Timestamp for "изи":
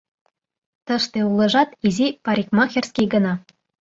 1.87-2.07